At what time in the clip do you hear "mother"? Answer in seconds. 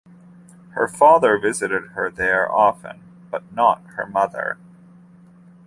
4.07-4.57